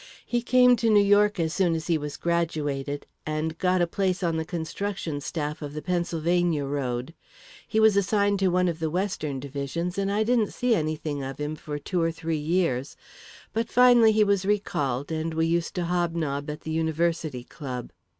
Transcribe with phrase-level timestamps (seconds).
[0.25, 4.23] He came to New York, as soon as he was graduated, and got a place
[4.23, 7.13] on the construction staff of the Pennsylvania road.
[7.67, 11.37] He was assigned to one of the western divisions, and I didn't see anything of
[11.37, 12.97] him for two or three years,
[13.53, 17.91] but finally he was recalled, and we used to hobnob at the University Club.